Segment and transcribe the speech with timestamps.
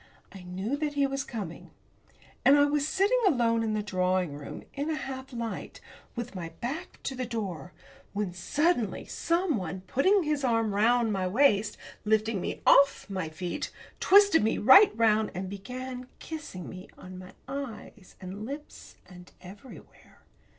[0.31, 1.69] I knew that he was coming.
[2.43, 5.79] And I was sitting alone in the drawing room, in a half light,
[6.15, 7.71] with my back to the door,
[8.11, 13.69] when suddenly someone, putting his arm round my waist, lifting me off my feet,
[13.99, 20.23] twisted me right round, and began kissing me on my eyes and lips and everywhere.